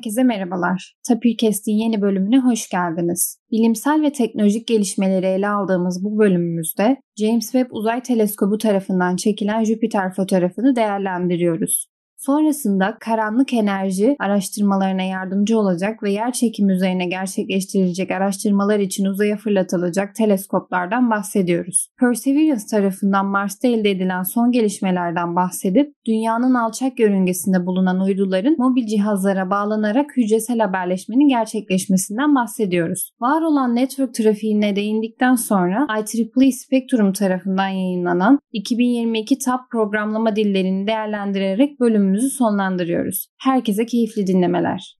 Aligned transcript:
Herkese 0.00 0.22
merhabalar. 0.22 0.94
Tapirkest'in 1.08 1.72
yeni 1.72 2.02
bölümüne 2.02 2.38
hoş 2.38 2.68
geldiniz. 2.68 3.38
Bilimsel 3.50 4.02
ve 4.02 4.12
teknolojik 4.12 4.66
gelişmeleri 4.66 5.26
ele 5.26 5.48
aldığımız 5.48 6.04
bu 6.04 6.18
bölümümüzde 6.18 6.96
James 7.16 7.52
Webb 7.52 7.68
Uzay 7.70 8.02
Teleskobu 8.02 8.58
tarafından 8.58 9.16
çekilen 9.16 9.64
Jüpiter 9.64 10.14
fotoğrafını 10.14 10.76
değerlendiriyoruz. 10.76 11.86
Sonrasında 12.20 12.96
karanlık 13.00 13.52
enerji 13.52 14.16
araştırmalarına 14.18 15.02
yardımcı 15.02 15.58
olacak 15.58 16.02
ve 16.02 16.12
yer 16.12 16.32
çekimi 16.32 16.72
üzerine 16.72 17.06
gerçekleştirilecek 17.06 18.10
araştırmalar 18.10 18.78
için 18.78 19.04
uzaya 19.04 19.36
fırlatılacak 19.36 20.14
teleskoplardan 20.14 21.10
bahsediyoruz. 21.10 21.88
Perseverance 22.00 22.66
tarafından 22.70 23.26
Mars'ta 23.26 23.68
elde 23.68 23.90
edilen 23.90 24.22
son 24.22 24.52
gelişmelerden 24.52 25.36
bahsedip 25.36 25.94
dünyanın 26.06 26.54
alçak 26.54 27.00
yörüngesinde 27.00 27.66
bulunan 27.66 28.00
uyduların 28.00 28.56
mobil 28.58 28.86
cihazlara 28.86 29.50
bağlanarak 29.50 30.16
hücresel 30.16 30.58
haberleşmenin 30.58 31.28
gerçekleşmesinden 31.28 32.34
bahsediyoruz. 32.34 33.10
Var 33.20 33.42
olan 33.42 33.76
network 33.76 34.14
trafiğine 34.14 34.76
değindikten 34.76 35.34
sonra 35.34 35.86
IEEE 35.98 36.52
Spectrum 36.52 37.12
tarafından 37.12 37.68
yayınlanan 37.68 38.38
2022 38.52 39.38
TAP 39.38 39.70
programlama 39.70 40.36
dillerini 40.36 40.86
değerlendirerek 40.86 41.80
bölüm 41.80 42.09
bölümümüzü 42.10 42.30
sonlandırıyoruz. 42.30 43.26
Herkese 43.38 43.86
keyifli 43.86 44.26
dinlemeler. 44.26 44.96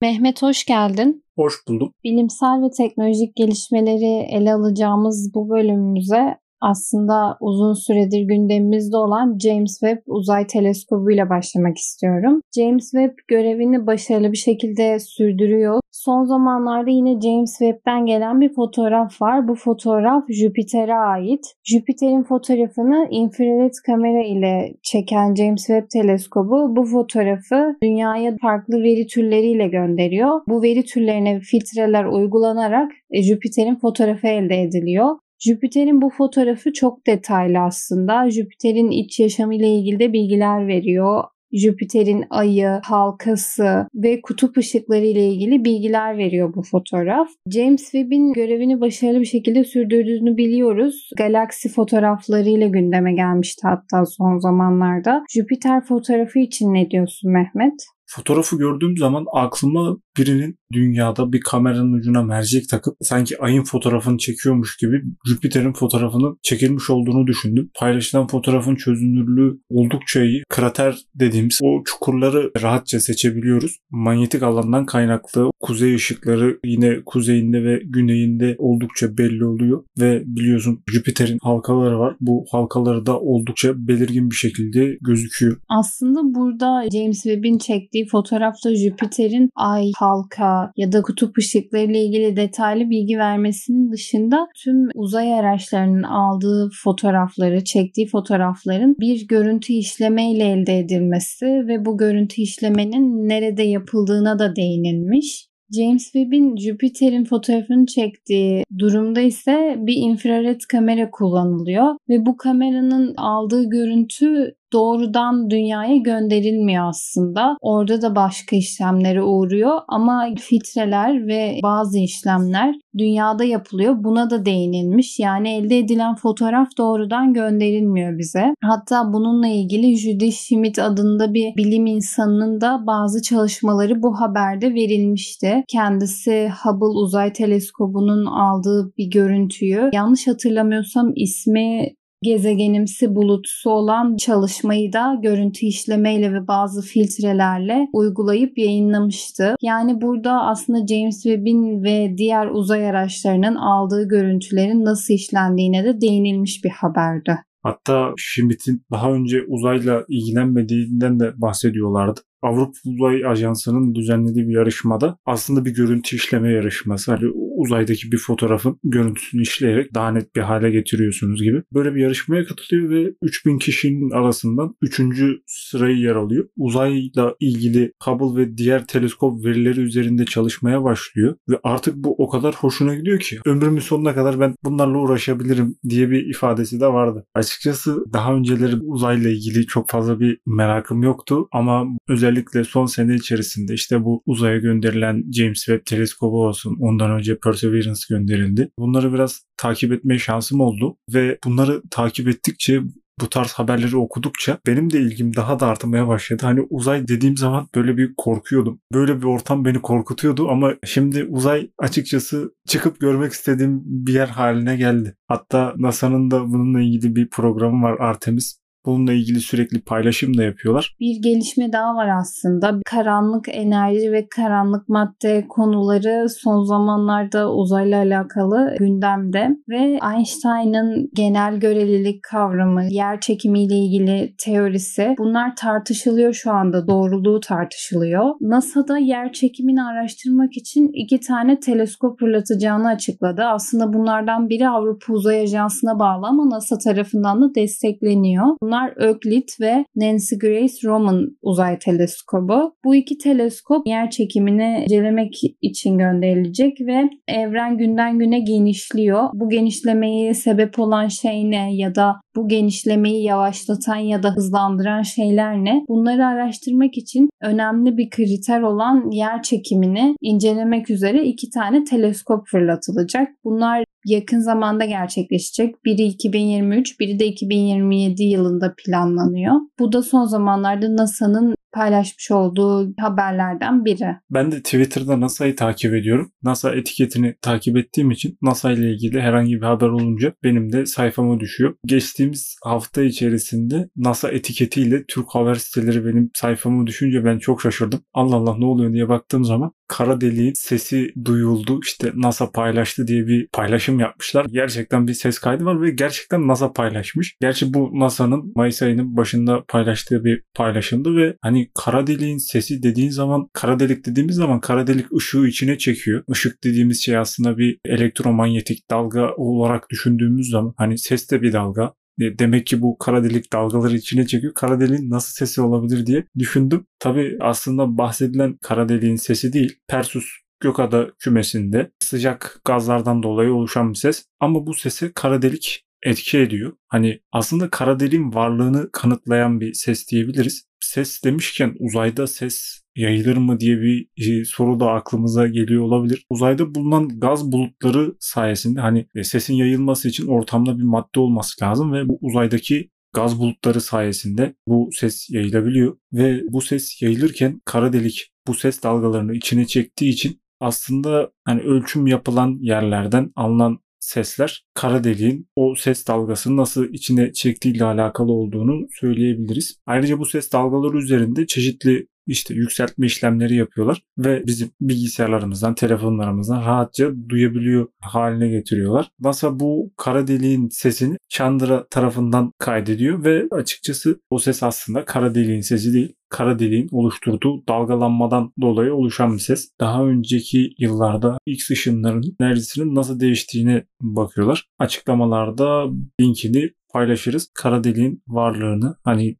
Mehmet 0.00 0.42
hoş 0.42 0.64
geldin. 0.64 1.24
Hoş 1.36 1.54
buldum. 1.68 1.92
Bilimsel 2.04 2.62
ve 2.62 2.70
teknolojik 2.70 3.36
gelişmeleri 3.36 4.26
ele 4.36 4.54
alacağımız 4.54 5.34
bu 5.34 5.50
bölümümüze 5.50 6.36
aslında 6.60 7.36
uzun 7.40 7.72
süredir 7.72 8.22
gündemimizde 8.22 8.96
olan 8.96 9.38
James 9.38 9.78
Webb 9.80 10.02
Uzay 10.06 10.46
Teleskobu 10.46 11.10
ile 11.10 11.30
başlamak 11.30 11.78
istiyorum. 11.78 12.40
James 12.56 12.90
Webb 12.90 13.14
görevini 13.28 13.86
başarılı 13.86 14.32
bir 14.32 14.36
şekilde 14.36 14.98
sürdürüyor. 14.98 15.80
Son 15.92 16.24
zamanlarda 16.24 16.90
yine 16.90 17.20
James 17.20 17.58
Webb'den 17.58 18.06
gelen 18.06 18.40
bir 18.40 18.54
fotoğraf 18.54 19.22
var. 19.22 19.48
Bu 19.48 19.54
fotoğraf 19.54 20.24
Jüpiter'e 20.28 20.94
ait. 20.94 21.44
Jüpiter'in 21.64 22.22
fotoğrafını 22.22 23.08
infrared 23.10 23.72
kamera 23.86 24.22
ile 24.22 24.74
çeken 24.82 25.34
James 25.34 25.66
Webb 25.66 25.86
Teleskobu 25.92 26.76
bu 26.76 26.84
fotoğrafı 26.84 27.76
dünyaya 27.82 28.36
farklı 28.42 28.82
veri 28.82 29.06
türleriyle 29.06 29.68
gönderiyor. 29.68 30.40
Bu 30.48 30.62
veri 30.62 30.84
türlerine 30.84 31.40
filtreler 31.40 32.04
uygulanarak 32.04 32.92
e, 33.10 33.22
Jüpiter'in 33.22 33.76
fotoğrafı 33.76 34.26
elde 34.26 34.62
ediliyor. 34.62 35.16
Jüpiter'in 35.38 36.02
bu 36.02 36.10
fotoğrafı 36.10 36.72
çok 36.72 37.06
detaylı 37.06 37.58
aslında. 37.58 38.30
Jüpiter'in 38.30 38.90
iç 38.90 39.20
yaşamı 39.20 39.54
ile 39.54 39.68
ilgili 39.68 39.98
de 39.98 40.12
bilgiler 40.12 40.68
veriyor. 40.68 41.24
Jüpiter'in 41.52 42.24
ayı, 42.30 42.80
halkası 42.84 43.86
ve 43.94 44.20
kutup 44.20 44.56
ışıkları 44.56 45.04
ile 45.04 45.28
ilgili 45.28 45.64
bilgiler 45.64 46.18
veriyor 46.18 46.54
bu 46.54 46.62
fotoğraf. 46.62 47.28
James 47.50 47.82
Webb'in 47.82 48.32
görevini 48.32 48.80
başarılı 48.80 49.20
bir 49.20 49.26
şekilde 49.26 49.64
sürdürdüğünü 49.64 50.36
biliyoruz. 50.36 51.10
Galaksi 51.16 51.68
fotoğraflarıyla 51.68 52.66
gündeme 52.66 53.12
gelmişti 53.12 53.62
hatta 53.66 54.06
son 54.06 54.38
zamanlarda. 54.38 55.24
Jüpiter 55.34 55.84
fotoğrafı 55.84 56.38
için 56.38 56.74
ne 56.74 56.90
diyorsun 56.90 57.32
Mehmet? 57.32 57.86
Fotoğrafı 58.06 58.58
gördüğüm 58.58 58.96
zaman 58.96 59.24
aklıma 59.32 59.96
birinin 60.18 60.58
dünyada 60.72 61.32
bir 61.32 61.40
kameranın 61.40 61.92
ucuna 61.92 62.22
mercek 62.22 62.68
takıp 62.68 62.96
sanki 63.00 63.42
ayın 63.42 63.64
fotoğrafını 63.64 64.18
çekiyormuş 64.18 64.76
gibi 64.76 65.02
Jüpiter'in 65.28 65.72
fotoğrafını 65.72 66.36
çekilmiş 66.42 66.90
olduğunu 66.90 67.26
düşündüm. 67.26 67.70
Paylaşılan 67.78 68.26
fotoğrafın 68.26 68.76
çözünürlüğü 68.76 69.58
oldukça 69.68 70.22
iyi. 70.22 70.42
Krater 70.48 70.96
dediğimiz 71.14 71.58
o 71.62 71.84
çukurları 71.84 72.50
rahatça 72.62 73.00
seçebiliyoruz. 73.00 73.78
Manyetik 73.90 74.42
alandan 74.42 74.86
kaynaklı 74.86 75.50
kuzey 75.66 75.94
ışıkları 75.94 76.58
yine 76.64 77.00
kuzeyinde 77.06 77.64
ve 77.64 77.82
güneyinde 77.84 78.56
oldukça 78.58 79.18
belli 79.18 79.44
oluyor 79.44 79.84
ve 80.00 80.22
biliyorsun 80.26 80.80
Jüpiter'in 80.92 81.38
halkaları 81.42 81.98
var. 81.98 82.16
Bu 82.20 82.44
halkaları 82.50 83.06
da 83.06 83.20
oldukça 83.20 83.88
belirgin 83.88 84.30
bir 84.30 84.34
şekilde 84.34 84.96
gözüküyor. 85.00 85.56
Aslında 85.68 86.34
burada 86.34 86.90
James 86.90 87.22
Webb'in 87.22 87.58
çektiği 87.58 88.06
fotoğrafta 88.06 88.74
Jüpiter'in 88.74 89.50
ay, 89.54 89.90
halka 89.96 90.72
ya 90.76 90.92
da 90.92 91.02
kutup 91.02 91.38
ışıkları 91.38 91.82
ile 91.84 92.04
ilgili 92.04 92.36
detaylı 92.36 92.90
bilgi 92.90 93.18
vermesinin 93.18 93.92
dışında 93.92 94.48
tüm 94.64 94.88
uzay 94.94 95.34
araçlarının 95.34 96.02
aldığı 96.02 96.70
fotoğrafları, 96.84 97.64
çektiği 97.64 98.06
fotoğrafların 98.06 98.96
bir 99.00 99.28
görüntü 99.28 99.72
işleme 99.72 100.32
ile 100.32 100.44
elde 100.44 100.78
edilmesi 100.78 101.46
ve 101.46 101.84
bu 101.84 101.98
görüntü 101.98 102.42
işlemenin 102.42 103.28
nerede 103.28 103.62
yapıldığına 103.62 104.38
da 104.38 104.56
değinilmiş. 104.56 105.46
James 105.74 106.04
Webb'in 106.04 106.56
Jüpiter'in 106.56 107.24
fotoğrafını 107.24 107.86
çektiği 107.86 108.64
durumda 108.78 109.20
ise 109.20 109.74
bir 109.78 109.96
infrared 109.96 110.60
kamera 110.60 111.10
kullanılıyor 111.10 111.96
ve 112.08 112.26
bu 112.26 112.36
kameranın 112.36 113.14
aldığı 113.16 113.70
görüntü 113.70 114.54
doğrudan 114.72 115.50
dünyaya 115.50 115.96
gönderilmiyor 115.96 116.88
aslında. 116.88 117.56
Orada 117.60 118.02
da 118.02 118.16
başka 118.16 118.56
işlemlere 118.56 119.22
uğruyor 119.22 119.78
ama 119.88 120.28
filtreler 120.38 121.26
ve 121.26 121.58
bazı 121.62 121.98
işlemler 121.98 122.74
dünyada 122.98 123.44
yapılıyor. 123.44 124.04
Buna 124.04 124.30
da 124.30 124.44
değinilmiş. 124.44 125.18
Yani 125.18 125.48
elde 125.48 125.78
edilen 125.78 126.14
fotoğraf 126.14 126.68
doğrudan 126.78 127.32
gönderilmiyor 127.32 128.18
bize. 128.18 128.54
Hatta 128.62 129.12
bununla 129.12 129.48
ilgili 129.48 129.96
Judy 129.96 130.30
Schmidt 130.30 130.78
adında 130.78 131.34
bir 131.34 131.56
bilim 131.56 131.86
insanının 131.86 132.60
da 132.60 132.86
bazı 132.86 133.22
çalışmaları 133.22 134.02
bu 134.02 134.20
haberde 134.20 134.74
verilmişti. 134.74 135.64
Kendisi 135.68 136.50
Hubble 136.62 136.98
Uzay 136.98 137.32
Teleskobu'nun 137.32 138.26
aldığı 138.26 138.92
bir 138.98 139.10
görüntüyü 139.10 139.90
yanlış 139.92 140.26
hatırlamıyorsam 140.26 141.12
ismi 141.16 141.88
gezegenimsi 142.22 143.14
bulutsu 143.14 143.70
olan 143.70 144.16
çalışmayı 144.16 144.92
da 144.92 145.18
görüntü 145.22 145.66
işlemeyle 145.66 146.32
ve 146.32 146.48
bazı 146.48 146.82
filtrelerle 146.82 147.88
uygulayıp 147.92 148.58
yayınlamıştı. 148.58 149.54
Yani 149.62 150.00
burada 150.00 150.42
aslında 150.42 150.86
James 150.86 151.22
Webb'in 151.22 151.82
ve 151.82 152.14
diğer 152.18 152.46
uzay 152.46 152.90
araçlarının 152.90 153.54
aldığı 153.54 154.08
görüntülerin 154.08 154.84
nasıl 154.84 155.14
işlendiğine 155.14 155.84
de 155.84 156.00
değinilmiş 156.00 156.64
bir 156.64 156.70
haberdi. 156.70 157.38
Hatta 157.62 158.12
Schmidt'in 158.16 158.82
daha 158.92 159.12
önce 159.12 159.42
uzayla 159.48 160.04
ilgilenmediğinden 160.08 161.20
de 161.20 161.32
bahsediyorlardı. 161.36 162.20
Avrupa 162.42 162.78
Uzay 162.84 163.26
Ajansı'nın 163.26 163.94
düzenlediği 163.94 164.48
bir 164.48 164.54
yarışmada 164.54 165.18
aslında 165.26 165.64
bir 165.64 165.74
görüntü 165.74 166.16
işleme 166.16 166.52
yarışması. 166.52 167.12
Hani 167.12 167.30
uzaydaki 167.56 168.12
bir 168.12 168.18
fotoğrafın 168.18 168.78
görüntüsünü 168.84 169.42
işleyerek 169.42 169.94
daha 169.94 170.10
net 170.10 170.36
bir 170.36 170.40
hale 170.40 170.70
getiriyorsunuz 170.70 171.42
gibi. 171.42 171.62
Böyle 171.72 171.94
bir 171.94 172.00
yarışmaya 172.00 172.44
katılıyor 172.44 172.90
ve 172.90 173.14
3000 173.22 173.58
kişinin 173.58 174.10
arasından 174.10 174.74
3. 174.82 175.00
sırayı 175.46 175.96
yer 175.96 176.14
alıyor. 176.14 176.48
Uzayla 176.56 177.34
ilgili 177.40 177.92
Hubble 178.02 178.42
ve 178.42 178.58
diğer 178.58 178.86
teleskop 178.86 179.44
verileri 179.44 179.80
üzerinde 179.80 180.24
çalışmaya 180.24 180.84
başlıyor 180.84 181.36
ve 181.48 181.58
artık 181.62 181.96
bu 181.96 182.14
o 182.18 182.28
kadar 182.28 182.54
hoşuna 182.54 182.94
gidiyor 182.94 183.18
ki 183.18 183.38
ömrümün 183.46 183.80
sonuna 183.80 184.14
kadar 184.14 184.40
ben 184.40 184.54
bunlarla 184.64 184.98
uğraşabilirim 184.98 185.76
diye 185.88 186.10
bir 186.10 186.26
ifadesi 186.26 186.80
de 186.80 186.86
vardı. 186.86 187.26
Açıkçası 187.34 188.04
daha 188.12 188.34
önceleri 188.34 188.76
uzayla 188.76 189.30
ilgili 189.30 189.66
çok 189.66 189.88
fazla 189.88 190.20
bir 190.20 190.38
merakım 190.46 191.02
yoktu 191.02 191.48
ama 191.52 191.86
özellikle 192.08 192.25
son 192.64 192.86
sene 192.86 193.14
içerisinde 193.14 193.74
işte 193.74 194.04
bu 194.04 194.22
uzaya 194.26 194.58
gönderilen 194.58 195.24
James 195.32 195.64
Webb 195.64 195.86
teleskobu 195.86 196.46
olsun 196.46 196.76
ondan 196.80 197.10
önce 197.10 197.38
Perseverance 197.38 198.00
gönderildi. 198.08 198.70
Bunları 198.78 199.12
biraz 199.12 199.42
takip 199.56 199.92
etme 199.92 200.18
şansım 200.18 200.60
oldu 200.60 200.96
ve 201.14 201.38
bunları 201.44 201.82
takip 201.90 202.28
ettikçe 202.28 202.82
bu 203.20 203.28
tarz 203.28 203.52
haberleri 203.52 203.96
okudukça 203.96 204.58
benim 204.66 204.92
de 204.92 205.00
ilgim 205.00 205.36
daha 205.36 205.60
da 205.60 205.66
artmaya 205.66 206.08
başladı. 206.08 206.46
Hani 206.46 206.60
uzay 206.70 207.08
dediğim 207.08 207.36
zaman 207.36 207.68
böyle 207.74 207.96
bir 207.96 208.14
korkuyordum. 208.16 208.80
Böyle 208.94 209.18
bir 209.18 209.26
ortam 209.26 209.64
beni 209.64 209.82
korkutuyordu 209.82 210.48
ama 210.48 210.74
şimdi 210.84 211.24
uzay 211.24 211.70
açıkçası 211.78 212.54
çıkıp 212.68 213.00
görmek 213.00 213.32
istediğim 213.32 213.82
bir 213.84 214.12
yer 214.12 214.28
haline 214.28 214.76
geldi. 214.76 215.16
Hatta 215.28 215.74
NASA'nın 215.76 216.30
da 216.30 216.48
bununla 216.48 216.80
ilgili 216.80 217.16
bir 217.16 217.28
programı 217.28 217.82
var 217.82 217.96
Artemis. 217.98 218.58
Bununla 218.86 219.12
ilgili 219.12 219.40
sürekli 219.40 219.80
paylaşım 219.80 220.36
da 220.36 220.42
yapıyorlar. 220.42 220.96
Bir 221.00 221.22
gelişme 221.22 221.72
daha 221.72 221.94
var 221.94 222.08
aslında. 222.20 222.80
Karanlık 222.86 223.48
enerji 223.48 224.12
ve 224.12 224.28
karanlık 224.28 224.88
madde 224.88 225.46
konuları 225.48 226.28
son 226.28 226.64
zamanlarda 226.64 227.52
uzayla 227.52 227.98
alakalı 227.98 228.74
gündemde 228.78 229.56
ve 229.68 229.98
Einstein'ın 230.14 231.10
genel 231.14 231.56
görelilik 231.56 232.22
kavramı, 232.22 232.84
yer 232.90 233.20
çekimi 233.20 233.62
ile 233.62 233.74
ilgili 233.74 234.34
teorisi 234.44 235.14
bunlar 235.18 235.56
tartışılıyor 235.56 236.32
şu 236.32 236.52
anda. 236.52 236.88
Doğruluğu 236.88 237.40
tartışılıyor. 237.40 238.34
NASA'da 238.40 238.98
yer 238.98 239.32
çekimini 239.32 239.82
araştırmak 239.82 240.56
için 240.56 240.90
iki 240.94 241.20
tane 241.20 241.60
teleskop 241.60 242.18
fırlatacağını 242.20 242.88
açıkladı. 242.88 243.42
Aslında 243.44 243.92
bunlardan 243.92 244.48
biri 244.48 244.68
Avrupa 244.68 245.12
Uzay 245.12 245.40
Ajansı'na 245.40 245.98
bağlı 245.98 246.26
ama 246.26 246.50
NASA 246.50 246.78
tarafından 246.78 247.42
da 247.42 247.54
destekleniyor. 247.54 248.46
Bunlar 248.62 248.75
Euclid 249.00 249.48
ve 249.60 249.84
Nancy 249.96 250.34
Grace 250.34 250.74
Roman 250.84 251.36
uzay 251.42 251.78
teleskobu. 251.78 252.74
Bu 252.84 252.94
iki 252.94 253.18
teleskop 253.18 253.86
yer 253.86 254.10
çekimini 254.10 254.82
incelemek 254.84 255.34
için 255.62 255.98
gönderilecek 255.98 256.80
ve 256.80 257.10
evren 257.28 257.78
günden 257.78 258.18
güne 258.18 258.40
genişliyor. 258.40 259.28
Bu 259.34 259.48
genişlemeyi 259.48 260.34
sebep 260.34 260.78
olan 260.78 261.08
şey 261.08 261.50
ne 261.50 261.76
ya 261.76 261.94
da 261.94 262.14
bu 262.36 262.48
genişlemeyi 262.48 263.22
yavaşlatan 263.24 263.96
ya 263.96 264.22
da 264.22 264.30
hızlandıran 264.30 265.02
şeyler 265.02 265.56
ne? 265.64 265.84
Bunları 265.88 266.26
araştırmak 266.26 266.96
için 266.96 267.30
önemli 267.42 267.96
bir 267.96 268.10
kriter 268.10 268.62
olan 268.62 269.10
yer 269.10 269.42
çekimini 269.42 270.16
incelemek 270.20 270.90
üzere 270.90 271.24
iki 271.24 271.50
tane 271.50 271.84
teleskop 271.84 272.46
fırlatılacak. 272.46 273.28
Bunlar 273.44 273.84
yakın 274.06 274.38
zamanda 274.38 274.84
gerçekleşecek. 274.84 275.84
Biri 275.84 276.02
2023, 276.02 277.00
biri 277.00 277.18
de 277.18 277.26
2027 277.26 278.22
yılında 278.22 278.74
planlanıyor. 278.84 279.54
Bu 279.78 279.92
da 279.92 280.02
son 280.02 280.24
zamanlarda 280.24 280.96
NASA'nın 280.96 281.54
paylaşmış 281.76 282.30
olduğu 282.30 282.94
haberlerden 283.00 283.84
biri. 283.84 284.16
Ben 284.30 284.52
de 284.52 284.56
Twitter'da 284.56 285.20
NASA'yı 285.20 285.56
takip 285.56 285.94
ediyorum. 285.94 286.32
NASA 286.42 286.74
etiketini 286.74 287.34
takip 287.42 287.76
ettiğim 287.76 288.10
için 288.10 288.38
NASA 288.42 288.72
ile 288.72 288.90
ilgili 288.90 289.20
herhangi 289.20 289.56
bir 289.56 289.66
haber 289.66 289.88
olunca 289.88 290.32
benim 290.42 290.72
de 290.72 290.86
sayfama 290.86 291.40
düşüyor. 291.40 291.74
Geçtiğimiz 291.86 292.56
hafta 292.64 293.02
içerisinde 293.02 293.88
NASA 293.96 294.30
etiketiyle 294.30 295.04
Türk 295.08 295.26
haber 295.28 295.54
siteleri 295.54 296.04
benim 296.04 296.30
sayfama 296.34 296.86
düşünce 296.86 297.24
ben 297.24 297.38
çok 297.38 297.62
şaşırdım. 297.62 298.00
Allah 298.14 298.36
Allah 298.36 298.56
ne 298.58 298.64
oluyor 298.64 298.92
diye 298.92 299.08
baktığım 299.08 299.44
zaman 299.44 299.72
kara 299.88 300.20
deliğin 300.20 300.52
sesi 300.56 301.12
duyuldu 301.24 301.80
işte 301.82 302.12
NASA 302.14 302.50
paylaştı 302.50 303.06
diye 303.06 303.26
bir 303.26 303.48
paylaşım 303.52 304.00
yapmışlar. 304.00 304.44
Gerçekten 304.44 305.06
bir 305.06 305.14
ses 305.14 305.38
kaydı 305.38 305.64
var 305.64 305.82
ve 305.82 305.90
gerçekten 305.90 306.48
NASA 306.48 306.72
paylaşmış. 306.72 307.36
Gerçi 307.40 307.74
bu 307.74 307.90
NASA'nın 307.92 308.52
Mayıs 308.56 308.82
ayının 308.82 309.16
başında 309.16 309.64
paylaştığı 309.68 310.24
bir 310.24 310.42
paylaşımdı 310.54 311.16
ve 311.16 311.36
hani 311.42 311.70
kara 311.74 312.06
deliğin 312.06 312.38
sesi 312.38 312.82
dediğin 312.82 313.10
zaman 313.10 313.48
kara 313.52 313.80
delik 313.80 314.06
dediğimiz 314.06 314.36
zaman 314.36 314.60
kara 314.60 314.86
delik 314.86 315.12
ışığı 315.12 315.46
içine 315.46 315.78
çekiyor. 315.78 316.24
Işık 316.28 316.64
dediğimiz 316.64 317.02
şey 317.04 317.16
aslında 317.16 317.58
bir 317.58 317.78
elektromanyetik 317.84 318.90
dalga 318.90 319.34
olarak 319.36 319.90
düşündüğümüz 319.90 320.50
zaman 320.50 320.74
hani 320.76 320.98
ses 320.98 321.30
de 321.30 321.42
bir 321.42 321.52
dalga. 321.52 321.92
E, 322.20 322.38
demek 322.38 322.66
ki 322.66 322.82
bu 322.82 322.98
kara 322.98 323.24
delik 323.24 323.52
dalgaları 323.52 323.96
içine 323.96 324.26
çekiyor. 324.26 324.54
Kara 324.54 324.80
deliğin 324.80 325.10
nasıl 325.10 325.32
sesi 325.32 325.60
olabilir 325.60 326.06
diye 326.06 326.26
düşündüm. 326.38 326.86
Tabi 326.98 327.36
aslında 327.40 327.98
bahsedilen 327.98 328.56
kara 328.62 328.88
deliğin 328.88 329.16
sesi 329.16 329.52
değil. 329.52 329.78
Persus 329.88 330.26
Gökada 330.60 331.10
kümesinde 331.18 331.90
sıcak 332.00 332.60
gazlardan 332.64 333.22
dolayı 333.22 333.52
oluşan 333.52 333.90
bir 333.90 333.98
ses. 333.98 334.26
Ama 334.40 334.66
bu 334.66 334.74
sese 334.74 335.12
kara 335.12 335.42
delik 335.42 335.84
etki 336.02 336.38
ediyor. 336.38 336.72
Hani 336.88 337.20
aslında 337.32 337.70
kara 337.70 338.00
deliğin 338.00 338.34
varlığını 338.34 338.90
kanıtlayan 338.92 339.60
bir 339.60 339.74
ses 339.74 340.08
diyebiliriz. 340.08 340.66
Ses 340.80 341.24
demişken 341.24 341.76
uzayda 341.78 342.26
ses 342.26 342.82
yayılır 342.96 343.36
mı 343.36 343.60
diye 343.60 343.80
bir 343.80 344.08
e, 344.16 344.44
soru 344.44 344.80
da 344.80 344.90
aklımıza 344.90 345.46
geliyor 345.46 345.82
olabilir. 345.82 346.24
Uzayda 346.30 346.74
bulunan 346.74 347.08
gaz 347.20 347.52
bulutları 347.52 348.14
sayesinde 348.20 348.80
hani 348.80 349.06
e, 349.14 349.24
sesin 349.24 349.54
yayılması 349.54 350.08
için 350.08 350.26
ortamda 350.26 350.78
bir 350.78 350.84
madde 350.84 351.20
olması 351.20 351.64
lazım 351.64 351.92
ve 351.92 352.08
bu 352.08 352.18
uzaydaki 352.20 352.90
gaz 353.12 353.38
bulutları 353.38 353.80
sayesinde 353.80 354.54
bu 354.68 354.90
ses 354.92 355.30
yayılabiliyor 355.30 355.96
ve 356.12 356.42
bu 356.48 356.60
ses 356.60 357.02
yayılırken 357.02 357.60
kara 357.64 357.92
delik 357.92 358.32
bu 358.46 358.54
ses 358.54 358.82
dalgalarını 358.82 359.34
içine 359.34 359.66
çektiği 359.66 360.10
için 360.10 360.40
aslında 360.60 361.32
hani 361.44 361.60
ölçüm 361.60 362.06
yapılan 362.06 362.58
yerlerden 362.60 363.32
alınan 363.36 363.78
sesler 364.00 364.66
kara 364.74 365.04
deliğin 365.04 365.48
o 365.56 365.74
ses 365.74 366.08
dalgasını 366.08 366.56
nasıl 366.56 366.84
içine 366.92 367.32
çektiğiyle 367.32 367.84
alakalı 367.84 368.32
olduğunu 368.32 368.86
söyleyebiliriz. 369.00 369.80
Ayrıca 369.86 370.18
bu 370.18 370.26
ses 370.26 370.52
dalgaları 370.52 370.98
üzerinde 370.98 371.46
çeşitli 371.46 372.06
işte 372.26 372.54
yükseltme 372.54 373.06
işlemleri 373.06 373.54
yapıyorlar 373.56 374.02
ve 374.18 374.42
bizim 374.46 374.70
bilgisayarlarımızdan, 374.80 375.74
telefonlarımızdan 375.74 376.60
rahatça 376.60 377.10
duyabiliyor 377.28 377.88
haline 378.00 378.48
getiriyorlar. 378.48 379.10
NASA 379.20 379.60
bu 379.60 379.92
kara 379.96 380.26
deliğin 380.26 380.68
sesini 380.68 381.16
Chandra 381.28 381.86
tarafından 381.90 382.52
kaydediyor 382.58 383.24
ve 383.24 383.44
açıkçası 383.50 384.20
o 384.30 384.38
ses 384.38 384.62
aslında 384.62 385.04
kara 385.04 385.34
deliğin 385.34 385.60
sesi 385.60 385.92
değil 385.92 386.14
kara 386.28 386.58
deliğin 386.58 386.88
oluşturduğu 386.92 387.66
dalgalanmadan 387.68 388.52
dolayı 388.60 388.94
oluşan 388.94 389.34
bir 389.34 389.38
ses. 389.38 389.70
Daha 389.80 390.04
önceki 390.04 390.70
yıllarda 390.78 391.38
X 391.46 391.70
ışınlarının 391.70 392.36
enerjisinin 392.40 392.94
nasıl 392.94 393.20
değiştiğine 393.20 393.86
bakıyorlar. 394.00 394.68
Açıklamalarda 394.78 395.86
linkini 396.20 396.70
paylaşırız. 396.92 397.50
Kara 397.54 397.84
deliğin 397.84 398.22
varlığını 398.28 398.96
hani 399.04 399.36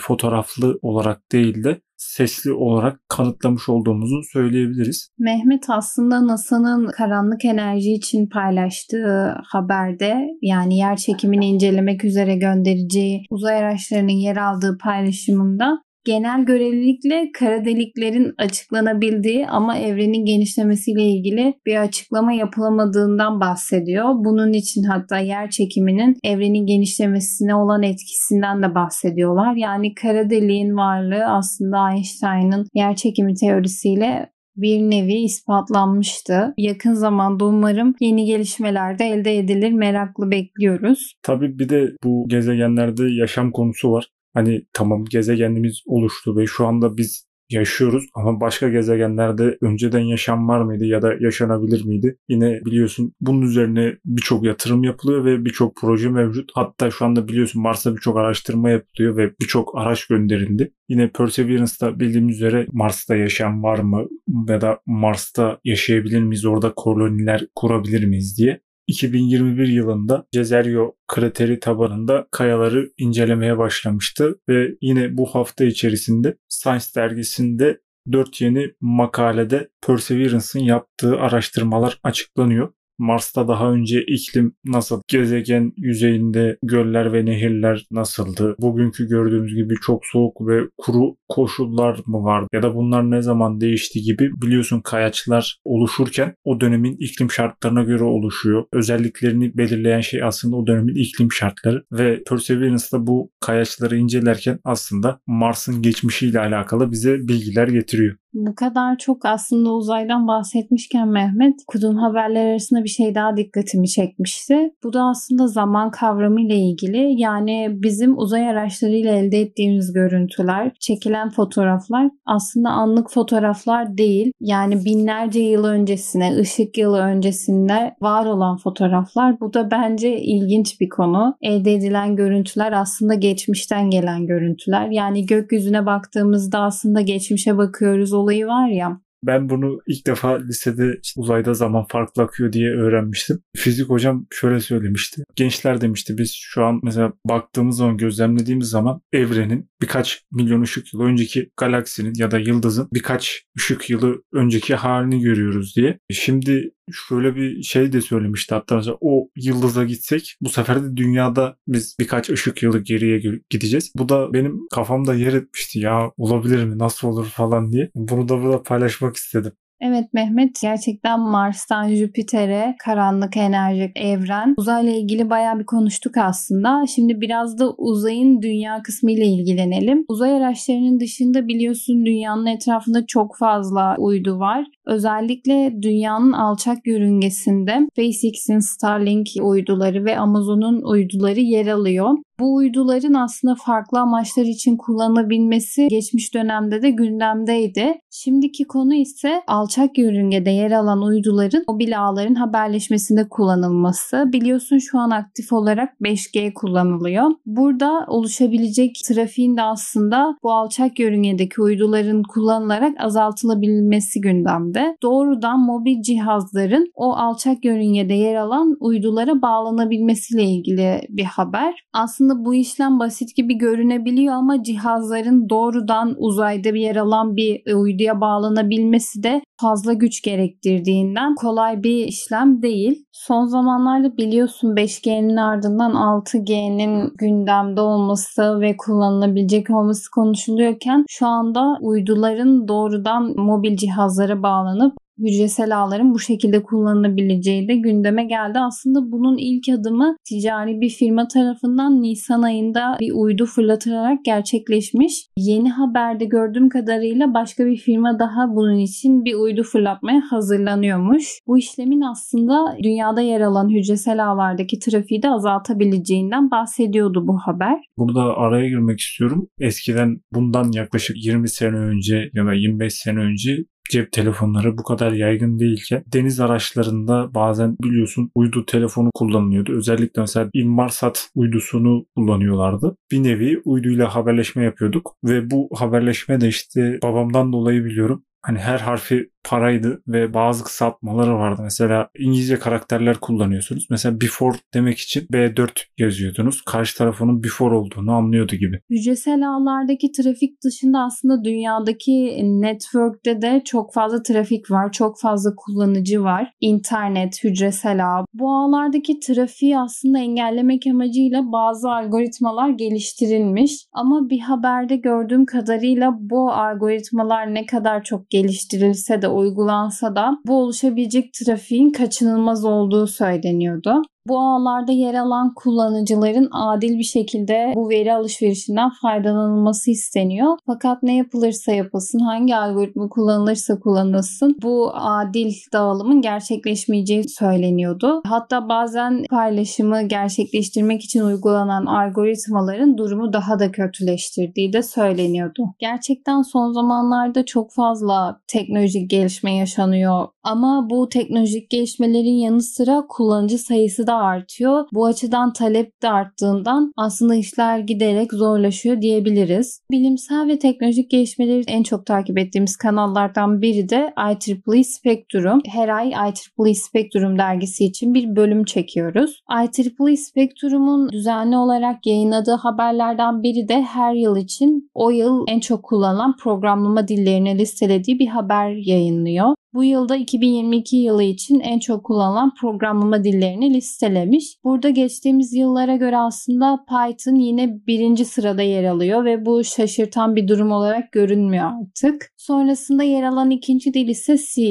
fotoğraflı 0.00 0.78
olarak 0.82 1.32
değil 1.32 1.64
de 1.64 1.80
sesli 2.00 2.52
olarak 2.52 3.00
kanıtlamış 3.08 3.68
olduğumuzu 3.68 4.22
söyleyebiliriz. 4.32 5.08
Mehmet 5.18 5.64
aslında 5.70 6.26
NASA'nın 6.26 6.90
karanlık 6.96 7.44
enerji 7.44 7.92
için 7.92 8.28
paylaştığı 8.28 9.34
haberde 9.44 10.26
yani 10.42 10.78
yer 10.78 10.96
çekimini 10.96 11.46
incelemek 11.46 12.04
üzere 12.04 12.36
göndereceği 12.36 13.22
uzay 13.30 13.56
araçlarının 13.56 14.12
yer 14.12 14.36
aldığı 14.36 14.78
paylaşımında 14.78 15.82
genel 16.04 16.44
görelilikle 16.44 17.30
kara 17.38 17.64
deliklerin 17.64 18.34
açıklanabildiği 18.38 19.46
ama 19.46 19.78
evrenin 19.78 20.24
genişlemesiyle 20.24 21.02
ilgili 21.02 21.54
bir 21.66 21.76
açıklama 21.76 22.32
yapılamadığından 22.32 23.40
bahsediyor. 23.40 24.04
Bunun 24.04 24.52
için 24.52 24.82
hatta 24.82 25.18
yer 25.18 25.50
çekiminin 25.50 26.16
evrenin 26.24 26.66
genişlemesine 26.66 27.54
olan 27.54 27.82
etkisinden 27.82 28.62
de 28.62 28.74
bahsediyorlar. 28.74 29.54
Yani 29.54 29.94
kara 29.94 30.30
deliğin 30.30 30.76
varlığı 30.76 31.24
aslında 31.24 31.90
Einstein'ın 31.92 32.66
yer 32.74 32.96
çekimi 32.96 33.34
teorisiyle 33.34 34.30
bir 34.56 34.78
nevi 34.78 35.14
ispatlanmıştı. 35.14 36.54
Yakın 36.58 36.94
zamanda 36.94 37.44
umarım 37.44 37.94
yeni 38.00 38.24
gelişmeler 38.24 38.98
de 38.98 39.04
elde 39.04 39.38
edilir. 39.38 39.72
Meraklı 39.72 40.30
bekliyoruz. 40.30 41.14
Tabii 41.22 41.58
bir 41.58 41.68
de 41.68 41.90
bu 42.04 42.26
gezegenlerde 42.28 43.04
yaşam 43.04 43.52
konusu 43.52 43.92
var. 43.92 44.08
Hani 44.34 44.66
tamam 44.72 45.04
gezegenimiz 45.04 45.82
oluştu 45.86 46.36
ve 46.36 46.46
şu 46.46 46.66
anda 46.66 46.96
biz 46.96 47.30
yaşıyoruz 47.50 48.04
ama 48.14 48.40
başka 48.40 48.68
gezegenlerde 48.68 49.58
önceden 49.60 50.00
yaşam 50.00 50.48
var 50.48 50.60
mıydı 50.60 50.84
ya 50.84 51.02
da 51.02 51.14
yaşanabilir 51.20 51.84
miydi? 51.84 52.18
Yine 52.28 52.60
biliyorsun 52.64 53.14
bunun 53.20 53.42
üzerine 53.42 53.96
birçok 54.04 54.44
yatırım 54.44 54.84
yapılıyor 54.84 55.24
ve 55.24 55.44
birçok 55.44 55.76
proje 55.76 56.08
mevcut. 56.08 56.50
Hatta 56.54 56.90
şu 56.90 57.04
anda 57.04 57.28
biliyorsun 57.28 57.62
Mars'ta 57.62 57.96
birçok 57.96 58.16
araştırma 58.16 58.70
yapılıyor 58.70 59.16
ve 59.16 59.30
birçok 59.40 59.78
araç 59.78 60.06
gönderildi. 60.06 60.72
Yine 60.88 61.10
Perseverance'da 61.10 62.00
bildiğimiz 62.00 62.36
üzere 62.36 62.66
Mars'ta 62.72 63.16
yaşam 63.16 63.62
var 63.62 63.78
mı 63.78 64.08
ya 64.48 64.60
da 64.60 64.80
Mars'ta 64.86 65.60
yaşayabilir 65.64 66.22
miyiz, 66.22 66.44
orada 66.44 66.72
koloniler 66.76 67.46
kurabilir 67.54 68.04
miyiz 68.04 68.38
diye 68.38 68.60
2021 68.90 69.68
yılında 69.68 70.26
Jezeryo 70.34 70.92
krateri 71.06 71.60
tabanında 71.60 72.26
kayaları 72.30 72.90
incelemeye 72.98 73.58
başlamıştı 73.58 74.40
ve 74.48 74.68
yine 74.80 75.16
bu 75.16 75.26
hafta 75.26 75.64
içerisinde 75.64 76.36
Science 76.48 76.84
dergisinde 76.96 77.80
4 78.12 78.40
yeni 78.40 78.70
makalede 78.80 79.68
Perseverance'ın 79.86 80.62
yaptığı 80.62 81.16
araştırmalar 81.16 82.00
açıklanıyor. 82.02 82.72
Mars'ta 83.00 83.48
daha 83.48 83.72
önce 83.72 84.04
iklim 84.04 84.54
nasıl? 84.64 85.02
Gezegen 85.08 85.72
yüzeyinde 85.76 86.58
göller 86.62 87.12
ve 87.12 87.24
nehirler 87.24 87.86
nasıldı? 87.90 88.56
Bugünkü 88.58 89.08
gördüğümüz 89.08 89.54
gibi 89.54 89.74
çok 89.82 90.06
soğuk 90.06 90.46
ve 90.46 90.60
kuru 90.78 91.16
koşullar 91.28 92.00
mı 92.06 92.24
vardı? 92.24 92.48
Ya 92.52 92.62
da 92.62 92.74
bunlar 92.74 93.10
ne 93.10 93.22
zaman 93.22 93.60
değişti 93.60 94.02
gibi 94.02 94.30
biliyorsun 94.42 94.80
kayaçlar 94.80 95.58
oluşurken 95.64 96.34
o 96.44 96.60
dönemin 96.60 96.96
iklim 96.98 97.30
şartlarına 97.30 97.82
göre 97.82 98.04
oluşuyor. 98.04 98.64
Özelliklerini 98.72 99.56
belirleyen 99.56 100.00
şey 100.00 100.22
aslında 100.22 100.56
o 100.56 100.66
dönemin 100.66 100.94
iklim 100.94 101.32
şartları 101.32 101.84
ve 101.92 102.22
Perseverance'da 102.28 103.06
bu 103.06 103.30
kayaçları 103.40 103.96
incelerken 103.96 104.58
aslında 104.64 105.20
Mars'ın 105.26 105.82
geçmişiyle 105.82 106.40
alakalı 106.40 106.92
bize 106.92 107.18
bilgiler 107.28 107.68
getiriyor. 107.68 108.16
Bu 108.34 108.54
kadar 108.54 108.98
çok 108.98 109.24
aslında 109.24 109.70
uzaydan 109.70 110.28
bahsetmişken 110.28 111.08
Mehmet, 111.08 111.54
okuduğum 111.68 111.96
haberler 111.96 112.46
arasında 112.46 112.84
bir 112.84 112.88
şey 112.88 113.14
daha 113.14 113.36
dikkatimi 113.36 113.88
çekmişti. 113.88 114.70
Bu 114.84 114.92
da 114.92 115.02
aslında 115.04 115.46
zaman 115.46 115.90
kavramı 115.90 116.40
ile 116.40 116.56
ilgili. 116.56 117.20
Yani 117.20 117.68
bizim 117.70 118.18
uzay 118.18 118.48
araçlarıyla 118.48 119.16
elde 119.16 119.40
ettiğimiz 119.40 119.92
görüntüler, 119.92 120.72
çekilen 120.80 121.30
fotoğraflar 121.30 122.10
aslında 122.26 122.70
anlık 122.70 123.10
fotoğraflar 123.10 123.98
değil. 123.98 124.32
Yani 124.40 124.84
binlerce 124.84 125.40
yıl 125.40 125.64
öncesine, 125.64 126.36
ışık 126.36 126.78
yılı 126.78 126.98
öncesinde 126.98 127.94
var 128.00 128.26
olan 128.26 128.56
fotoğraflar. 128.56 129.40
Bu 129.40 129.54
da 129.54 129.70
bence 129.70 130.20
ilginç 130.20 130.80
bir 130.80 130.88
konu. 130.88 131.36
Elde 131.42 131.74
edilen 131.74 132.16
görüntüler 132.16 132.72
aslında 132.72 133.14
geçmişten 133.14 133.90
gelen 133.90 134.26
görüntüler. 134.26 134.88
Yani 134.90 135.26
gökyüzüne 135.26 135.86
baktığımızda 135.86 136.58
aslında 136.60 137.00
geçmişe 137.00 137.56
bakıyoruz 137.56 138.12
olayı 138.20 138.46
var 138.46 138.68
ya. 138.68 139.00
Ben 139.22 139.48
bunu 139.48 139.78
ilk 139.86 140.06
defa 140.06 140.38
lisede 140.38 140.98
işte 141.02 141.20
uzayda 141.20 141.54
zaman 141.54 141.86
farklı 141.90 142.22
akıyor 142.22 142.52
diye 142.52 142.70
öğrenmiştim. 142.70 143.42
Fizik 143.56 143.88
hocam 143.88 144.26
şöyle 144.30 144.60
söylemişti. 144.60 145.24
Gençler 145.36 145.80
demişti 145.80 146.18
biz 146.18 146.32
şu 146.34 146.64
an 146.64 146.80
mesela 146.82 147.12
baktığımız 147.28 147.76
zaman 147.76 147.96
gözlemlediğimiz 147.96 148.68
zaman 148.68 149.00
evrenin 149.12 149.70
birkaç 149.82 150.22
milyon 150.32 150.62
ışık 150.62 150.94
yılı 150.94 151.04
önceki 151.04 151.50
galaksinin 151.56 152.12
ya 152.16 152.30
da 152.30 152.38
yıldızın 152.38 152.88
birkaç 152.94 153.42
ışık 153.58 153.90
yılı 153.90 154.22
önceki 154.32 154.74
halini 154.74 155.20
görüyoruz 155.20 155.76
diye. 155.76 155.98
Şimdi 156.10 156.70
şöyle 157.08 157.36
bir 157.36 157.62
şey 157.62 157.92
de 157.92 158.00
söylemişti 158.00 158.54
hatta 158.54 158.76
mesela 158.76 158.96
o 159.00 159.28
yıldıza 159.36 159.84
gitsek 159.84 160.36
bu 160.40 160.48
sefer 160.48 160.82
de 160.82 160.96
dünyada 160.96 161.56
biz 161.68 161.96
birkaç 162.00 162.30
ışık 162.30 162.62
yılı 162.62 162.78
geriye 162.78 163.22
gideceğiz. 163.50 163.92
Bu 163.96 164.08
da 164.08 164.32
benim 164.32 164.60
kafamda 164.74 165.14
yer 165.14 165.32
etmişti 165.32 165.78
ya 165.78 166.10
olabilir 166.16 166.64
mi 166.64 166.78
nasıl 166.78 167.08
olur 167.08 167.26
falan 167.26 167.72
diye. 167.72 167.90
Bunu 167.94 168.28
da 168.28 168.42
burada 168.42 168.62
paylaşmak 168.62 169.09
istedim. 169.16 169.52
Evet 169.82 170.04
Mehmet 170.12 170.60
gerçekten 170.62 171.20
Mars'tan 171.20 171.88
Jüpiter'e 171.88 172.76
karanlık 172.84 173.36
enerji 173.36 173.92
evren 173.96 174.54
uzayla 174.56 174.92
ilgili 174.92 175.30
bayağı 175.30 175.58
bir 175.58 175.66
konuştuk 175.66 176.16
aslında. 176.16 176.84
Şimdi 176.86 177.20
biraz 177.20 177.58
da 177.58 177.70
uzayın 177.70 178.42
dünya 178.42 178.82
kısmı 178.82 179.12
ile 179.12 179.26
ilgilenelim. 179.26 180.04
Uzay 180.08 180.32
araçlarının 180.32 181.00
dışında 181.00 181.48
biliyorsun 181.48 182.06
dünyanın 182.06 182.46
etrafında 182.46 183.06
çok 183.06 183.36
fazla 183.38 183.96
uydu 183.98 184.38
var. 184.38 184.66
Özellikle 184.86 185.82
dünyanın 185.82 186.32
alçak 186.32 186.86
yörüngesinde 186.86 187.78
SpaceX'in 187.92 188.58
Starlink 188.58 189.28
uyduları 189.42 190.04
ve 190.04 190.18
Amazon'un 190.18 190.82
uyduları 190.82 191.40
yer 191.40 191.66
alıyor. 191.66 192.10
Bu 192.40 192.54
uyduların 192.54 193.14
aslında 193.14 193.54
farklı 193.54 194.00
amaçlar 194.00 194.44
için 194.44 194.76
kullanılabilmesi 194.76 195.88
geçmiş 195.88 196.34
dönemde 196.34 196.82
de 196.82 196.90
gündemdeydi. 196.90 197.94
Şimdiki 198.10 198.64
konu 198.64 198.94
ise 198.94 199.42
alçak 199.46 199.98
yörüngede 199.98 200.50
yer 200.50 200.70
alan 200.70 201.02
uyduların 201.02 201.64
mobil 201.68 202.00
ağların 202.00 202.34
haberleşmesinde 202.34 203.28
kullanılması. 203.28 204.24
Biliyorsun 204.32 204.78
şu 204.78 204.98
an 204.98 205.10
aktif 205.10 205.52
olarak 205.52 205.88
5G 206.00 206.52
kullanılıyor. 206.54 207.30
Burada 207.46 208.04
oluşabilecek 208.08 208.96
trafiğin 209.08 209.56
de 209.56 209.62
aslında 209.62 210.36
bu 210.42 210.52
alçak 210.52 210.98
yörüngedeki 210.98 211.62
uyduların 211.62 212.22
kullanılarak 212.22 212.94
azaltılabilmesi 213.00 214.20
gündemde. 214.20 214.96
Doğrudan 215.02 215.60
mobil 215.60 216.02
cihazların 216.02 216.92
o 216.94 217.12
alçak 217.12 217.64
yörüngede 217.64 218.14
yer 218.14 218.34
alan 218.34 218.76
uydulara 218.80 219.42
bağlanabilmesiyle 219.42 220.44
ilgili 220.44 221.00
bir 221.08 221.24
haber. 221.24 221.84
Aslında 221.92 222.29
aslında 222.30 222.44
bu 222.44 222.54
işlem 222.54 222.98
basit 222.98 223.36
gibi 223.36 223.54
görünebiliyor 223.54 224.34
ama 224.34 224.62
cihazların 224.62 225.48
doğrudan 225.48 226.14
uzayda 226.18 226.74
bir 226.74 226.80
yer 226.80 226.96
alan 226.96 227.36
bir 227.36 227.74
uyduya 227.74 228.20
bağlanabilmesi 228.20 229.22
de 229.22 229.42
fazla 229.60 229.92
güç 229.92 230.22
gerektirdiğinden 230.22 231.34
kolay 231.34 231.82
bir 231.82 232.06
işlem 232.06 232.62
değil. 232.62 233.04
Son 233.12 233.46
zamanlarda 233.46 234.16
biliyorsun 234.16 234.76
5G'nin 234.76 235.36
ardından 235.36 235.92
6G'nin 235.92 237.12
gündemde 237.18 237.80
olması 237.80 238.60
ve 238.60 238.76
kullanılabilecek 238.76 239.70
olması 239.70 240.10
konuşuluyorken 240.14 241.04
şu 241.08 241.26
anda 241.26 241.78
uyduların 241.80 242.68
doğrudan 242.68 243.34
mobil 243.36 243.76
cihazlara 243.76 244.42
bağlanıp 244.42 244.92
hücresel 245.20 245.78
ağların 245.78 246.14
bu 246.14 246.18
şekilde 246.18 246.62
kullanılabileceği 246.62 247.68
de 247.68 247.74
gündeme 247.76 248.24
geldi. 248.24 248.58
Aslında 248.58 249.12
bunun 249.12 249.36
ilk 249.38 249.68
adımı 249.78 250.16
ticari 250.28 250.80
bir 250.80 250.90
firma 250.90 251.28
tarafından 251.28 252.02
Nisan 252.02 252.42
ayında 252.42 252.96
bir 253.00 253.12
uydu 253.14 253.46
fırlatılarak 253.46 254.24
gerçekleşmiş. 254.24 255.26
Yeni 255.36 255.70
haberde 255.70 256.24
gördüğüm 256.24 256.68
kadarıyla 256.68 257.34
başka 257.34 257.66
bir 257.66 257.76
firma 257.76 258.18
daha 258.18 258.56
bunun 258.56 258.78
için 258.78 259.24
bir 259.24 259.34
uydu 259.34 259.62
fırlatmaya 259.62 260.22
hazırlanıyormuş. 260.30 261.38
Bu 261.46 261.58
işlemin 261.58 262.00
aslında 262.00 262.76
dünyada 262.82 263.20
yer 263.20 263.40
alan 263.40 263.68
hücresel 263.68 264.26
ağlardaki 264.26 264.78
trafiği 264.78 265.22
de 265.22 265.30
azaltabileceğinden 265.30 266.50
bahsediyordu 266.50 267.26
bu 267.26 267.38
haber. 267.38 267.78
Burada 267.98 268.36
araya 268.36 268.68
girmek 268.68 269.00
istiyorum. 269.00 269.48
Eskiden 269.60 270.16
bundan 270.32 270.72
yaklaşık 270.72 271.16
20 271.24 271.48
sene 271.48 271.76
önce 271.76 272.30
ya 272.34 272.46
da 272.46 272.52
25 272.52 272.94
sene 272.94 273.18
önce 273.18 273.64
cep 273.90 274.12
telefonları 274.12 274.78
bu 274.78 274.82
kadar 274.82 275.12
yaygın 275.12 275.58
değilken 275.58 276.02
deniz 276.06 276.40
araçlarında 276.40 277.34
bazen 277.34 277.76
biliyorsun 277.82 278.30
uydu 278.34 278.66
telefonu 278.66 279.10
kullanılıyordu. 279.14 279.72
Özellikle 279.72 280.20
mesela 280.20 280.50
Inmarsat 280.52 281.28
uydusunu 281.34 282.06
kullanıyorlardı. 282.16 282.96
Bir 283.12 283.22
nevi 283.22 283.62
uyduyla 283.64 284.14
haberleşme 284.14 284.64
yapıyorduk 284.64 285.14
ve 285.24 285.50
bu 285.50 285.68
haberleşme 285.74 286.40
de 286.40 286.48
işte 286.48 286.98
babamdan 287.02 287.52
dolayı 287.52 287.84
biliyorum. 287.84 288.24
Hani 288.42 288.58
her 288.58 288.78
harfi 288.78 289.30
paraydı 289.44 290.02
ve 290.08 290.34
bazı 290.34 290.64
kısaltmaları 290.64 291.34
vardı. 291.34 291.60
Mesela 291.62 292.08
İngilizce 292.18 292.58
karakterler 292.58 293.16
kullanıyorsunuz. 293.16 293.86
Mesela 293.90 294.20
before 294.20 294.58
demek 294.74 294.98
için 294.98 295.26
B4 295.32 295.70
yazıyordunuz. 295.98 296.62
Karşı 296.62 296.98
tarafının 296.98 297.42
before 297.44 297.74
olduğunu 297.74 298.12
anlıyordu 298.12 298.56
gibi. 298.56 298.80
Hücresel 298.90 299.48
ağlardaki 299.48 300.12
trafik 300.12 300.64
dışında 300.64 300.98
aslında 300.98 301.44
dünyadaki 301.44 302.40
network'te 302.44 303.42
de 303.42 303.62
çok 303.64 303.94
fazla 303.94 304.22
trafik 304.22 304.70
var. 304.70 304.92
Çok 304.92 305.20
fazla 305.20 305.50
kullanıcı 305.56 306.22
var. 306.22 306.52
İnternet, 306.60 307.44
hücresel 307.44 308.06
ağ. 308.06 308.24
Bu 308.34 308.52
ağlardaki 308.52 309.20
trafiği 309.20 309.78
aslında 309.78 310.18
engellemek 310.18 310.86
amacıyla 310.86 311.52
bazı 311.52 311.90
algoritmalar 311.90 312.68
geliştirilmiş. 312.68 313.86
Ama 313.92 314.30
bir 314.30 314.38
haberde 314.40 314.96
gördüğüm 314.96 315.46
kadarıyla 315.46 316.16
bu 316.20 316.52
algoritmalar 316.52 317.54
ne 317.54 317.66
kadar 317.66 318.02
çok 318.02 318.30
geliştirilse 318.30 319.22
de 319.22 319.29
uygulansa 319.32 320.16
da 320.16 320.38
bu 320.46 320.62
oluşabilecek 320.62 321.32
trafiğin 321.32 321.90
kaçınılmaz 321.90 322.64
olduğu 322.64 323.06
söyleniyordu. 323.06 324.02
Bu 324.28 324.38
ağlarda 324.38 324.92
yer 324.92 325.14
alan 325.14 325.54
kullanıcıların 325.54 326.48
adil 326.52 326.98
bir 326.98 327.04
şekilde 327.04 327.72
bu 327.76 327.90
veri 327.90 328.14
alışverişinden 328.14 328.90
faydalanılması 329.02 329.90
isteniyor. 329.90 330.58
Fakat 330.66 331.02
ne 331.02 331.16
yapılırsa 331.16 331.72
yapılsın, 331.72 332.18
hangi 332.18 332.56
algoritma 332.56 333.08
kullanılırsa 333.08 333.78
kullanılsın 333.78 334.56
bu 334.62 334.92
adil 334.94 335.52
dağılımın 335.72 336.20
gerçekleşmeyeceği 336.20 337.28
söyleniyordu. 337.28 338.22
Hatta 338.26 338.68
bazen 338.68 339.24
paylaşımı 339.30 340.02
gerçekleştirmek 340.02 341.04
için 341.04 341.20
uygulanan 341.20 341.86
algoritmaların 341.86 342.98
durumu 342.98 343.32
daha 343.32 343.58
da 343.58 343.72
kötüleştirdiği 343.72 344.72
de 344.72 344.82
söyleniyordu. 344.82 345.64
Gerçekten 345.78 346.42
son 346.42 346.72
zamanlarda 346.72 347.44
çok 347.44 347.72
fazla 347.72 348.40
teknolojik 348.46 349.10
gelişme 349.10 349.56
yaşanıyor 349.56 350.28
ama 350.42 350.90
bu 350.90 351.08
teknolojik 351.08 351.70
gelişmelerin 351.70 352.38
yanı 352.38 352.62
sıra 352.62 353.06
kullanıcı 353.08 353.58
sayısı 353.58 354.06
da 354.10 354.16
artıyor. 354.16 354.84
Bu 354.92 355.06
açıdan 355.06 355.52
talep 355.52 356.02
de 356.02 356.08
arttığından 356.10 356.92
aslında 356.96 357.34
işler 357.34 357.78
giderek 357.78 358.32
zorlaşıyor 358.32 359.00
diyebiliriz. 359.02 359.80
Bilimsel 359.90 360.48
ve 360.48 360.58
teknolojik 360.58 361.10
gelişmeleri 361.10 361.62
en 361.66 361.82
çok 361.82 362.06
takip 362.06 362.38
ettiğimiz 362.38 362.76
kanallardan 362.76 363.62
biri 363.62 363.88
de 363.88 364.14
IEEE 364.18 364.84
Spectrum. 364.84 365.60
Her 365.66 365.88
ay 365.88 366.08
IEEE 366.08 366.74
Spectrum 366.74 367.38
dergisi 367.38 367.84
için 367.84 368.14
bir 368.14 368.36
bölüm 368.36 368.64
çekiyoruz. 368.64 369.40
IEEE 369.50 370.16
Spectrum'un 370.16 371.08
düzenli 371.12 371.56
olarak 371.56 372.06
yayınladığı 372.06 372.54
haberlerden 372.54 373.42
biri 373.42 373.68
de 373.68 373.82
her 373.82 374.14
yıl 374.14 374.36
için 374.36 374.90
o 374.94 375.10
yıl 375.10 375.44
en 375.48 375.60
çok 375.60 375.82
kullanılan 375.82 376.36
programlama 376.36 377.08
dillerini 377.08 377.58
listelediği 377.58 378.18
bir 378.18 378.26
haber 378.26 378.70
yayınlıyor. 378.70 379.54
Bu 379.74 379.84
yılda 379.84 380.16
2022 380.16 380.96
yılı 380.96 381.22
için 381.22 381.60
en 381.60 381.78
çok 381.78 382.04
kullanılan 382.04 382.54
programlama 382.54 383.24
dillerini 383.24 383.74
listelemiş. 384.00 384.56
Burada 384.64 384.90
geçtiğimiz 384.90 385.54
yıllara 385.54 385.96
göre 385.96 386.18
aslında 386.18 386.84
Python 386.88 387.34
yine 387.34 387.86
birinci 387.86 388.24
sırada 388.24 388.62
yer 388.62 388.84
alıyor 388.84 389.24
ve 389.24 389.46
bu 389.46 389.64
şaşırtan 389.64 390.36
bir 390.36 390.48
durum 390.48 390.72
olarak 390.72 391.12
görünmüyor 391.12 391.70
artık. 391.82 392.32
Sonrasında 392.36 393.02
yer 393.02 393.22
alan 393.22 393.50
ikinci 393.50 393.94
dil 393.94 394.08
ise 394.08 394.36
C. 394.36 394.62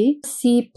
C++, 0.41 0.69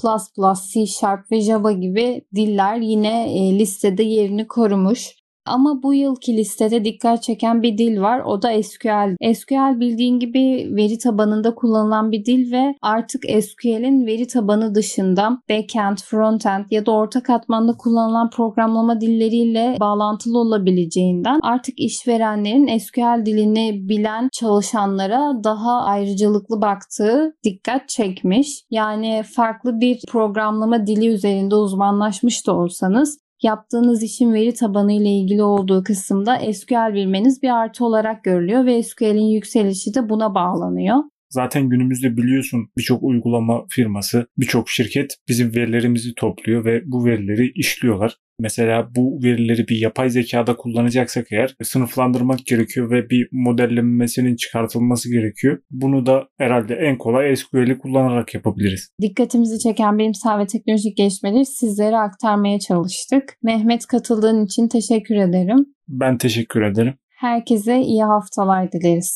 C 0.72 0.86
Sharp 0.86 1.30
ve 1.30 1.40
Java 1.40 1.72
gibi 1.72 2.22
diller 2.34 2.76
yine 2.76 3.32
e, 3.38 3.58
listede 3.58 4.02
yerini 4.02 4.48
korumuş. 4.48 5.21
Ama 5.46 5.82
bu 5.82 5.94
yılki 5.94 6.36
listede 6.36 6.84
dikkat 6.84 7.22
çeken 7.22 7.62
bir 7.62 7.78
dil 7.78 8.00
var. 8.00 8.20
O 8.20 8.42
da 8.42 8.62
SQL. 8.62 9.34
SQL 9.34 9.80
bildiğin 9.80 10.18
gibi 10.18 10.68
veri 10.76 10.98
tabanında 10.98 11.54
kullanılan 11.54 12.12
bir 12.12 12.24
dil 12.24 12.52
ve 12.52 12.74
artık 12.82 13.22
SQL'in 13.22 14.06
veri 14.06 14.26
tabanı 14.26 14.74
dışında 14.74 15.42
backend, 15.50 15.98
frontend 15.98 16.64
ya 16.70 16.86
da 16.86 16.92
orta 16.92 17.22
katmanda 17.22 17.72
kullanılan 17.72 18.30
programlama 18.30 19.00
dilleriyle 19.00 19.76
bağlantılı 19.80 20.38
olabileceğinden 20.38 21.40
artık 21.42 21.80
işverenlerin 21.80 22.78
SQL 22.78 23.26
dilini 23.26 23.88
bilen 23.88 24.28
çalışanlara 24.32 25.44
daha 25.44 25.82
ayrıcalıklı 25.84 26.62
baktığı 26.62 27.34
dikkat 27.44 27.88
çekmiş. 27.88 28.64
Yani 28.70 29.22
farklı 29.34 29.80
bir 29.80 30.00
programlama 30.08 30.86
dili 30.86 31.06
üzerinde 31.08 31.54
uzmanlaşmış 31.54 32.46
da 32.46 32.56
olsanız 32.56 33.21
yaptığınız 33.44 34.02
işin 34.02 34.32
veri 34.32 34.54
tabanı 34.54 34.92
ile 34.92 35.08
ilgili 35.08 35.42
olduğu 35.42 35.84
kısımda 35.84 36.52
SQL 36.52 36.94
bilmeniz 36.94 37.42
bir 37.42 37.48
artı 37.48 37.84
olarak 37.84 38.24
görülüyor 38.24 38.66
ve 38.66 38.82
SQL'in 38.82 39.34
yükselişi 39.34 39.94
de 39.94 40.08
buna 40.08 40.34
bağlanıyor. 40.34 40.96
Zaten 41.30 41.68
günümüzde 41.68 42.16
biliyorsun 42.16 42.68
birçok 42.76 43.02
uygulama 43.02 43.64
firması, 43.70 44.26
birçok 44.38 44.70
şirket 44.70 45.16
bizim 45.28 45.54
verilerimizi 45.54 46.14
topluyor 46.14 46.64
ve 46.64 46.82
bu 46.86 47.04
verileri 47.04 47.52
işliyorlar. 47.54 48.16
Mesela 48.42 48.88
bu 48.96 49.20
verileri 49.24 49.68
bir 49.68 49.76
yapay 49.76 50.10
zekada 50.10 50.56
kullanacaksak 50.56 51.26
eğer 51.32 51.54
sınıflandırmak 51.62 52.46
gerekiyor 52.46 52.90
ve 52.90 53.10
bir 53.10 53.28
modellenmesinin 53.32 54.36
çıkartılması 54.36 55.10
gerekiyor. 55.12 55.58
Bunu 55.70 56.06
da 56.06 56.28
herhalde 56.38 56.74
en 56.74 56.98
kolay 56.98 57.36
SQL'i 57.36 57.78
kullanarak 57.78 58.34
yapabiliriz. 58.34 58.90
Dikkatimizi 59.02 59.58
çeken 59.58 59.98
bilimsel 59.98 60.38
ve 60.38 60.46
teknolojik 60.46 60.96
gelişmeleri 60.96 61.46
sizlere 61.46 61.96
aktarmaya 61.96 62.58
çalıştık. 62.58 63.24
Mehmet 63.42 63.86
katıldığın 63.86 64.44
için 64.44 64.68
teşekkür 64.68 65.16
ederim. 65.16 65.66
Ben 65.88 66.18
teşekkür 66.18 66.62
ederim. 66.62 66.94
Herkese 67.16 67.80
iyi 67.80 68.04
haftalar 68.04 68.72
dileriz. 68.72 69.12